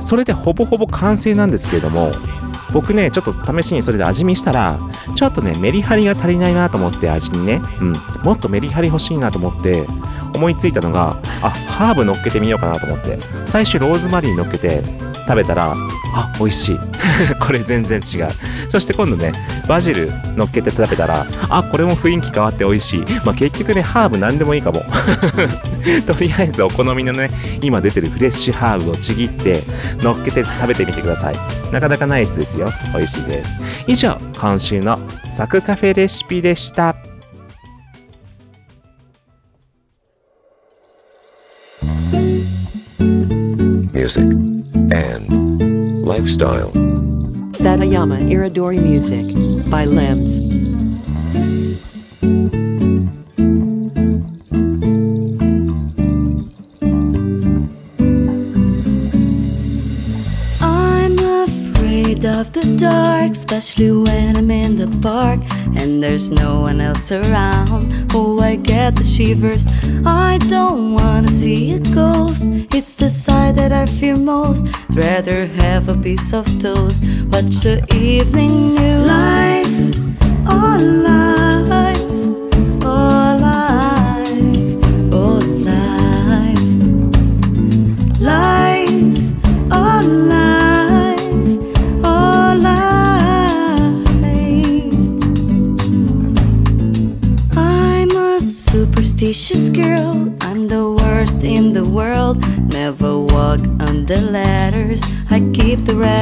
[0.02, 2.12] それでほぼほぼ完成なんですけれども
[2.74, 4.80] 僕ねちょっと試しにそれで味見したら
[5.16, 7.94] ちょっとねメリハリが足りないなと思って味にね、うん、
[8.24, 9.88] もっとメリハリ欲しいなと思って
[10.34, 13.20] 思いついたのがあハーブ乗っけてみようかなと思って。
[13.52, 14.82] 最初ローズマリー乗っけて
[15.32, 15.74] 食べたら
[16.14, 16.80] あ美味しい。
[17.40, 18.28] これ全然違う。
[18.70, 19.32] そして今度ね
[19.66, 23.06] バジル乗っけて食べたらあこれも雰囲気変わって美味しい。
[23.24, 24.84] まあ結局ねハーブ何でもいいかも。
[26.06, 29.64] とりあえずお好みのね今出てるフレッシュハーブをちぎって
[30.02, 31.36] 乗っけて食べてみてください。
[31.72, 32.70] なかなかナイスですよ。
[32.94, 33.62] 美味しいです。
[33.88, 36.94] 以上今週のサクカフェレシピでした。
[43.94, 46.72] ミュージック and lifestyle.
[47.52, 49.26] Satayama Iridori Music
[49.70, 50.71] by Limbs.
[62.42, 65.39] Of the dark, especially when I'm in the park
[65.78, 68.12] and there's no one else around.
[68.16, 69.68] Oh, I get the shivers.
[70.06, 72.46] I don't wanna see a ghost.
[72.78, 74.66] It's the sight that I fear most.
[74.89, 77.04] Rather have a piece of toast.
[77.32, 79.08] Watch the evening news.
[79.16, 79.76] Life,
[80.48, 80.78] oh
[81.08, 81.91] life,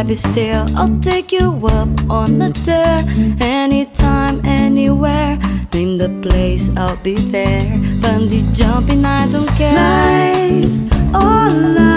[0.09, 0.65] keep still.
[0.75, 3.03] I'll take you up on the dare.
[3.41, 5.37] Anytime, anywhere.
[5.73, 7.61] Name the place, I'll be there.
[8.01, 9.75] Bungee jumping, I don't care.
[9.75, 10.75] Life,
[11.13, 11.88] oh life,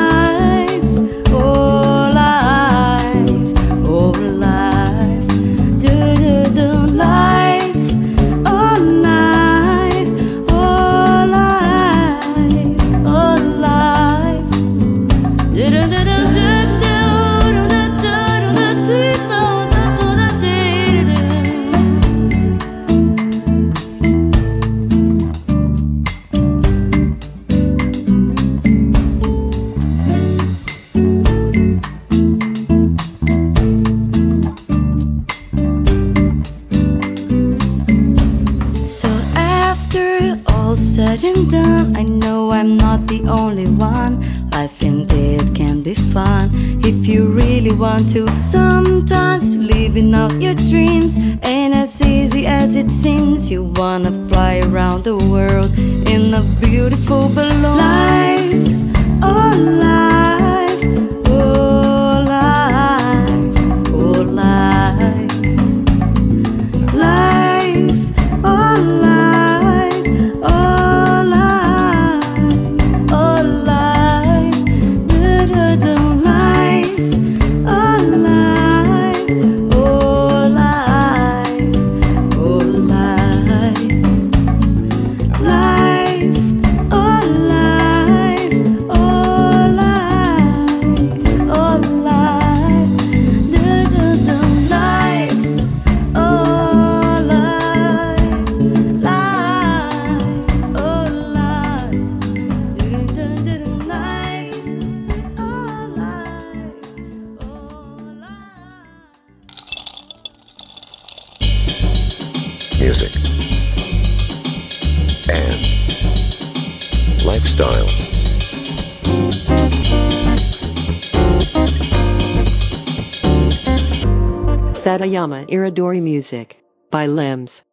[125.51, 126.57] Iridori Music
[126.91, 127.63] by Limbs.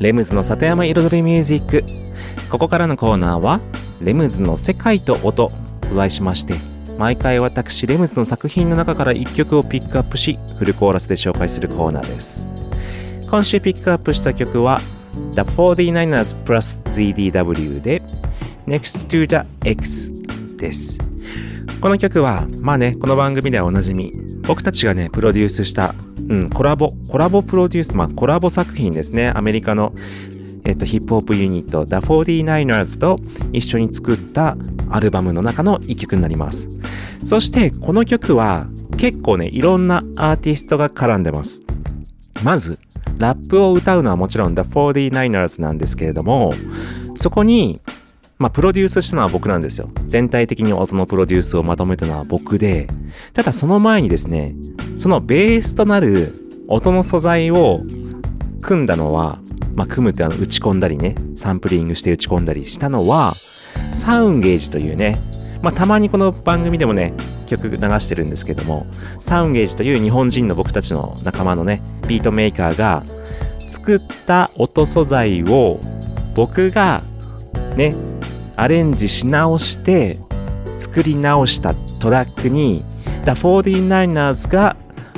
[0.00, 1.84] レムズの里山彩りミュージック
[2.55, 3.59] ここからのコーナーは
[3.99, 5.51] レムズの世界と音
[5.81, 6.53] と題しまして
[6.97, 12.47] 毎回私レムズの作品の中から1曲をピックアップしフルコーラスで紹介するコーナーです。
[13.29, 14.79] 今週ピックアップした曲は
[15.33, 18.01] The 49ers plus ZDW で
[18.65, 20.09] Next to the X
[20.55, 20.97] です。
[21.81, 24.13] この曲はまあねこの番組ではおなじみ
[24.47, 25.93] 僕たちがねプロデュースした、
[26.29, 29.33] うん、コラボコラボプロデュースまあコラボ作品ですね。
[29.35, 29.93] アメリカの
[30.65, 33.19] えっと、ヒップホップユニット The 49ers と
[33.53, 34.57] 一緒に作った
[34.89, 36.69] アルバムの中の一曲になります。
[37.23, 41.63] そしてこの曲は結構ね、いろんなアーティストが絡んでます。
[42.43, 42.79] まず、
[43.17, 46.53] ラップを歌うのはもちろん The 49ers なんですけれども、
[47.15, 47.81] そこに、
[48.37, 49.89] まあ、プロデュースしたのは僕なんですよ。
[50.03, 52.87] 全体的に音のプロデュースをまとめたのは僕で、
[53.33, 54.55] ただその前にですね、
[54.97, 56.33] そのベースとなる
[56.67, 57.81] 音の素材を
[58.61, 59.39] 組んだのは、
[59.75, 63.33] まあ、組むってあの打ち込んだりね、サンプリングして打ち込んだりしたのは、
[63.93, 65.19] サウンゲージというね、
[65.61, 67.13] まあ、たまにこの番組でもね、
[67.45, 68.87] 曲流してるんですけども、
[69.19, 73.03] サウンゲージという日本人の僕たちの仲間のね、ビートメーカーが
[73.67, 75.79] 作った音素材を
[76.35, 77.03] 僕が
[77.75, 77.95] ね、
[78.55, 80.17] アレンジし直して
[80.77, 82.83] 作り直したトラックに
[83.25, 84.77] The 49ers が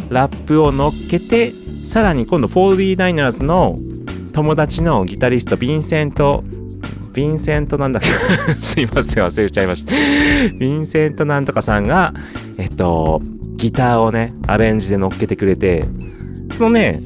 [0.09, 1.53] ラップを乗っけて
[1.83, 3.77] さらに今度 49ers の
[4.37, 6.43] 友達のギタリストヴィンセント
[7.13, 8.03] ヴィンセントなんだっ
[8.45, 8.53] け？
[8.61, 9.91] すいません忘れちゃいました。
[9.91, 12.13] ヴィンセントなんとかさんが
[12.59, 13.19] えっと
[13.55, 15.85] ギターをねアレンジで乗っけてくれて
[16.51, 17.01] そのね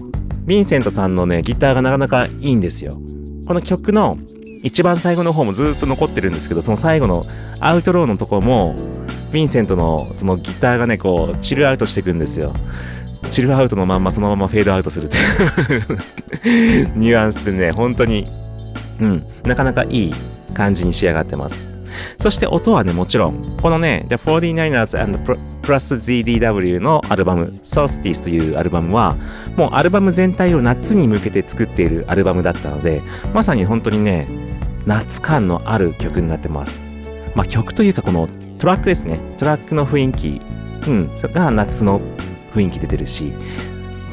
[0.46, 3.00] ヴィンセントさんのねギターがなかなかいいんですよ。
[3.48, 4.18] この曲の
[4.62, 7.26] 一番最後の方もずっと残ってるんですけどその最後の
[7.62, 8.76] アウトローのところも
[9.32, 12.54] ヴィンセントのそのギターがねこうチルアウトしていくんですよ
[13.30, 16.92] チルアウトのまんまそのままフェードアウトするっていう。
[16.98, 18.28] ニュアンスでね本当に。
[19.00, 19.24] うん。
[19.44, 20.14] なかなかいい
[20.54, 21.70] 感じに仕上がってます。
[22.18, 23.58] そして音はねもちろん。
[23.62, 29.16] このね The 49ers and Pro- プラス ZDW のアルバム Solstice というアルバムは
[29.56, 33.02] もうアルバム全体を夏に向けて作っているアルバムだったので
[33.34, 34.28] まさに本当にね
[34.88, 36.82] 夏感のある曲になってます。
[37.36, 38.28] まあ曲というかこの
[38.60, 39.20] トラックですね。
[39.38, 40.42] トラックの雰囲気。
[40.88, 41.12] うん。
[41.16, 42.02] それが夏の
[42.54, 43.34] 雰囲気出てるし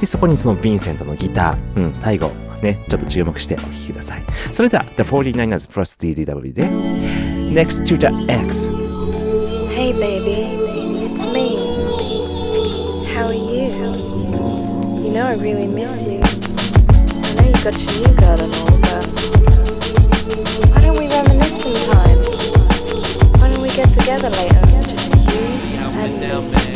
[0.01, 2.30] でそこにそのヴィンセントのギター、うん、最後
[2.62, 4.22] ねちょっと注目してお聴きください
[4.53, 6.68] それでは The 49ers Plus DDW で
[7.53, 8.70] Next to the X
[9.78, 10.43] Hey baby,
[11.05, 11.57] it's me.
[13.14, 13.70] How are you?
[15.05, 16.20] You know I really miss you.
[16.20, 19.07] I know you got your new girl and all, but
[20.74, 22.18] why don't we reminisce sometime?
[23.41, 24.61] Why don't we get together later?
[24.82, 25.47] Just you
[26.03, 26.67] and me.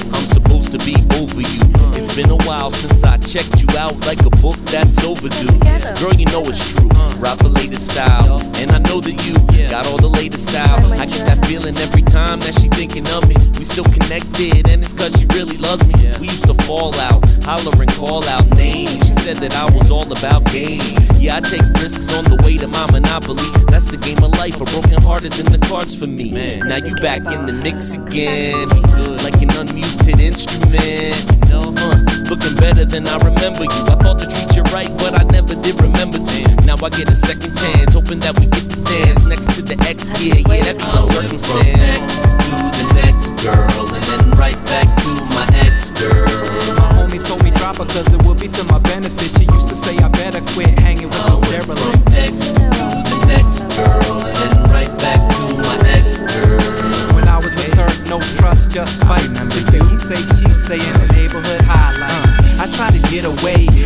[0.73, 1.61] To be over you.
[1.93, 5.59] It's been a while since I checked you out like a book that's overdue.
[6.01, 6.89] Girl, you know it's true.
[7.21, 8.41] Rock the latest style.
[8.57, 9.37] And I know that you
[9.69, 10.81] got all the latest style.
[10.99, 13.37] I get that feeling every time that she thinking of me.
[13.59, 15.93] We still connected, and it's cause she really loves me.
[16.19, 19.07] We used to fall out, holler and call out names.
[19.07, 21.12] She said that I was all about games.
[21.23, 23.47] Yeah, I take risks on the way to my monopoly.
[23.71, 24.59] That's the game of life.
[24.59, 26.35] A broken heart is in the cards for me.
[26.35, 26.67] Man.
[26.67, 28.67] Now you back in the mix again.
[29.23, 31.15] Like an unmuted instrument.
[31.47, 31.71] Uh,
[32.27, 33.81] looking better than I remember you.
[33.87, 36.41] I thought to treat you right, but I never did remember to.
[36.67, 39.79] Now I get a second chance, hoping that we get to dance next to the
[39.87, 40.11] X.
[40.19, 42.19] Yeah, yeah, that be my circumstance.
[42.51, 46.27] To the next girl, and then right back to my ex girl.
[46.83, 48.65] My homies told me drop her cause it would be to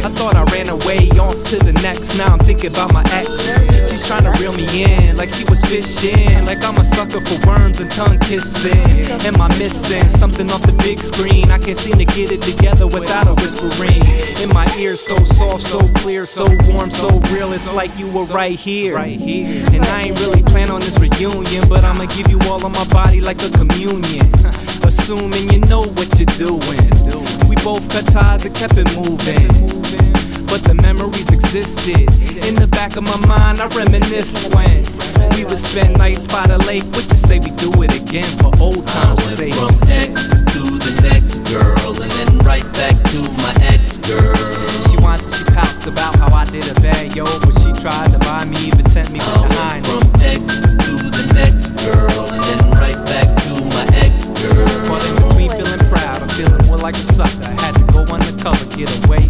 [0.06, 2.16] I thought I ran away off to the next.
[2.16, 3.26] Now I'm thinking about my ex.
[3.90, 6.44] She's trying to reel me in like she was fishing.
[6.44, 8.78] Like I'm a sucker for worms and tongue kissing.
[9.26, 11.50] Am I missing something off the big screen?
[11.50, 13.98] I can't seem to get it together without a whispering.
[14.40, 17.52] In my ears, so soft, so clear, so warm, so real.
[17.52, 18.98] It's like you were right here.
[19.74, 22.86] And I ain't really plan on this reunion, but I'ma give you all of my
[22.94, 24.30] body like a communion.
[24.86, 27.25] Assuming you know what you're doing.
[27.66, 29.50] Both cut ties and kept it moving.
[30.46, 32.06] But the memories existed.
[32.46, 34.86] In the back of my mind, I reminisced when
[35.34, 36.84] we would spend nights by the lake.
[36.94, 39.54] What you say we do it again for old I times' went sake?
[39.58, 40.14] from X
[40.54, 44.38] to the next girl, and then right back to my ex girl.
[44.86, 48.18] She and she pouts about how I did a bad yo, but she tried to
[48.22, 49.90] buy me, even tempt me with I the went highness.
[49.90, 50.42] from X
[50.86, 54.70] to the next girl, and then right back to my ex girl.
[54.86, 57.45] But in between feeling proud, I'm feeling more like a sucker.
[58.76, 59.25] Get away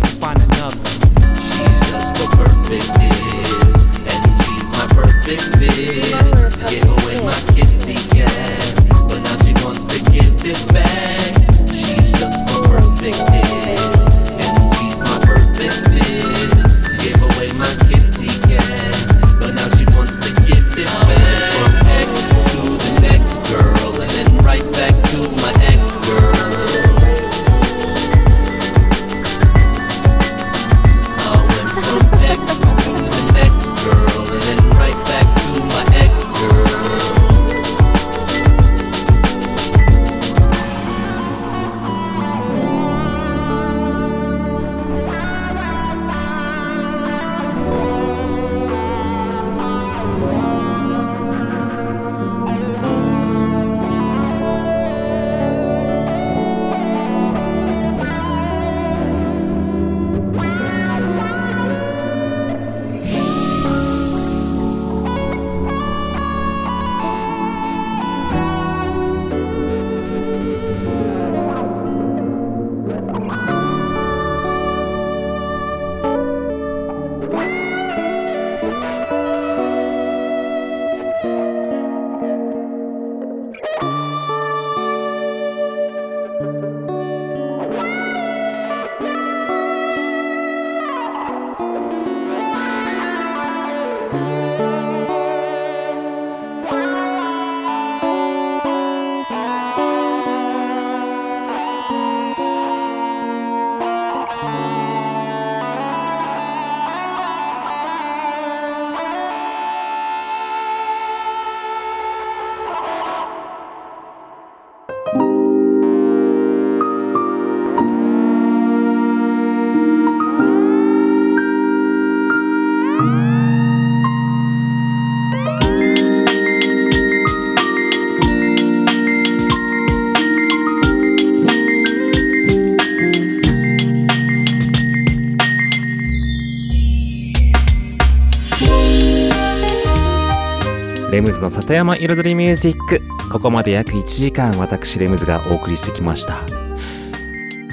[141.17, 143.01] レムズの里山彩りミュージック。
[143.33, 146.43] ここまで約1時間私レムズがお送りしてきました。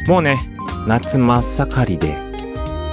[0.08, 0.38] もうね
[0.88, 2.16] 夏真っ盛りで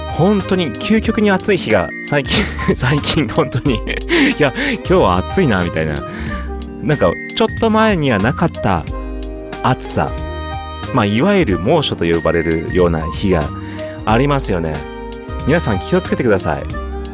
[0.09, 2.43] 本当に究極に暑い日が最近
[2.75, 3.75] 最近本当に。
[3.75, 5.95] いや今日は暑いなみたいな。
[6.83, 8.83] なんかちょっと前にはなかった
[9.63, 10.11] 暑さ。
[10.93, 13.47] まあいわゆる猛暑と呼ばれるような日が
[14.03, 14.73] ありますよね。
[15.47, 16.63] 皆さん気をつけてください。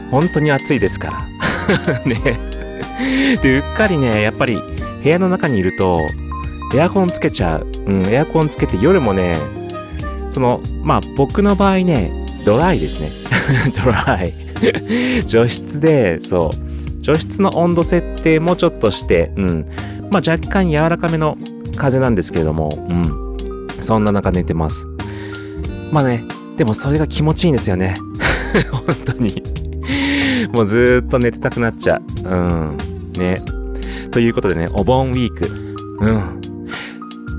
[0.09, 1.99] 本当に暑いですから。
[2.03, 2.46] ね。
[3.41, 4.59] でうっかりねやっぱり
[5.03, 5.99] 部屋の中にいると
[6.75, 9.37] エアコンつけちゃう、うん、エアコンつけて夜もね
[10.29, 13.09] そのまあ僕の場合ねドライですね。
[13.83, 14.33] ドライ。
[15.27, 17.01] 除湿でそう。
[17.01, 19.65] 除湿の温度設定もちょっとしてうん。
[20.11, 21.37] まあ若干柔らかめの
[21.75, 23.81] 風なんですけれどもうん。
[23.81, 24.87] そんな中寝てます。
[25.91, 26.23] まあね
[26.55, 27.97] でもそれが気持ちいいんですよね。
[28.71, 29.43] 本当に。
[30.57, 32.29] もうずっと寝てたくなっちゃう。
[32.29, 32.77] うん。
[33.13, 33.37] ね。
[34.09, 35.45] ということでね、お盆ウィーク。
[35.99, 36.41] うん。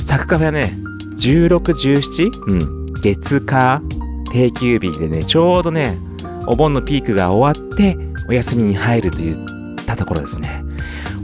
[0.04, 0.78] サクカフェはね、
[1.16, 2.30] 16、17?
[2.46, 2.86] うん。
[3.02, 3.82] 月火
[4.30, 5.98] 定休日でね、ちょうどね、
[6.46, 7.98] お盆のピークが終わって、
[8.28, 9.36] お休みに入るといっ
[9.84, 10.62] たところですね。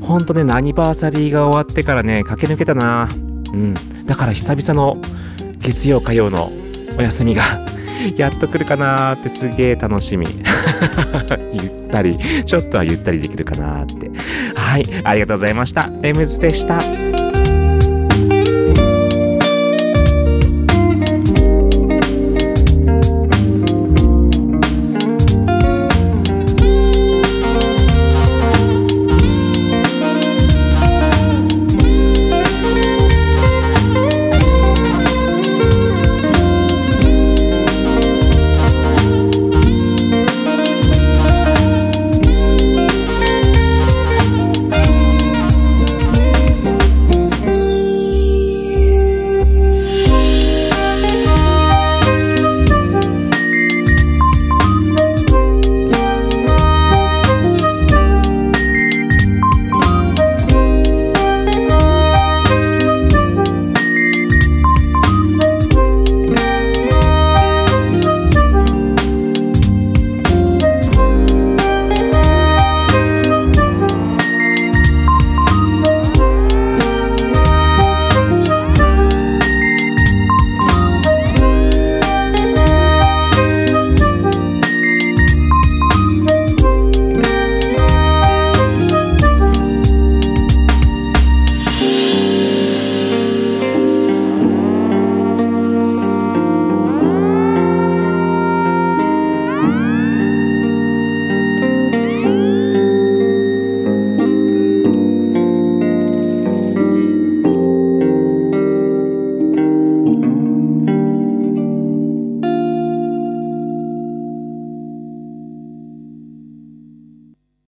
[0.00, 3.08] ほんとね、アニバーサリーが終わってからね、駆け抜けたな。
[3.52, 3.74] うん。
[4.04, 5.00] だから久々の
[5.58, 6.50] 月曜火曜の
[6.98, 7.42] お休みが
[8.16, 10.26] やっと来るかなーってすげえ楽しみ。
[11.52, 14.10] ゆったり、ちょっとはゆったりできるかなーって。
[14.54, 15.90] はい、ありがとうございました。
[16.02, 17.13] レムズでした。